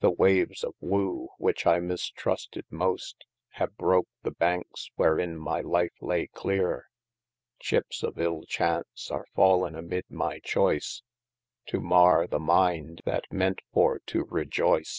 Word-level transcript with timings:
The 0.00 0.10
waves 0.10 0.64
of 0.64 0.76
woo, 0.80 1.28
which 1.36 1.66
I 1.66 1.78
mistrusted 1.78 2.64
moste, 2.70 3.26
Have 3.50 3.76
broke 3.76 4.08
the 4.22 4.30
bankes 4.30 4.90
wherein 4.94 5.36
my 5.36 5.60
life 5.60 5.92
lay 6.00 6.28
cleere: 6.28 6.86
Chippes 7.60 8.02
of 8.02 8.18
ill 8.18 8.44
chaunce, 8.46 9.10
are 9.10 9.26
fallen 9.34 9.74
amyd 9.74 10.04
my 10.08 10.38
choyce, 10.40 11.02
To 11.66 11.82
marre 11.82 12.26
the 12.26 12.38
mynd, 12.40 13.02
that 13.04 13.30
ment 13.30 13.58
for 13.74 13.98
to 14.06 14.24
rejoyce. 14.30 14.86